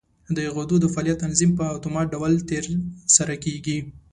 د 0.35 0.37
غدو 0.55 0.75
د 0.81 0.85
فعالیت 0.93 1.17
تنظیم 1.25 1.51
په 1.59 1.63
اتومات 1.75 2.07
ډول 2.15 2.33
تر 2.49 2.63
سره 3.15 3.33
کېږي. 3.43 3.77